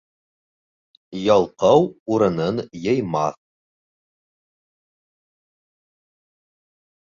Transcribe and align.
Ялҡау 1.23 1.85
урынын 2.15 2.63
йыймаҫ. 2.87 3.39